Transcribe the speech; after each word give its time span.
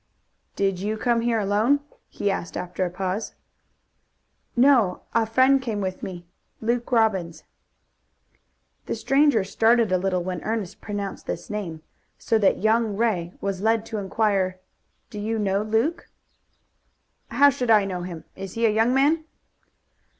"Did 0.55 0.79
you 0.79 0.97
come 0.97 1.21
here 1.21 1.37
alone?" 1.37 1.79
he 2.09 2.31
asked 2.31 2.57
after 2.57 2.83
a 2.83 2.89
pause. 2.89 3.35
"No. 4.55 5.03
A 5.13 5.27
friend 5.27 5.61
came 5.61 5.79
with 5.79 6.01
me 6.01 6.25
Luke 6.59 6.91
Robbins." 6.91 7.43
The 8.87 8.95
stranger 8.95 9.43
started 9.43 9.91
a 9.91 9.99
little 9.99 10.23
when 10.23 10.41
Ernest 10.41 10.81
pronounced 10.81 11.27
this 11.27 11.51
name, 11.51 11.83
so 12.17 12.39
that 12.39 12.63
young 12.63 12.97
Ray 12.97 13.33
was 13.41 13.61
led 13.61 13.85
to 13.85 13.99
inquire, 13.99 14.59
"Do 15.11 15.19
you 15.19 15.37
know 15.37 15.61
Luke?" 15.61 16.09
"How 17.29 17.51
should 17.51 17.69
I 17.69 17.85
know 17.85 18.01
him? 18.01 18.23
Is 18.35 18.53
he 18.53 18.65
a 18.65 18.71
young 18.71 18.95
man?" 18.95 19.25